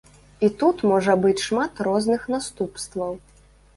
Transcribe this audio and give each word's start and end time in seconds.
І 0.47 0.47
тут 0.61 0.79
можа 0.91 1.15
быць 1.27 1.43
шмат 1.49 1.73
розных 1.91 2.25
наступстваў. 2.37 3.13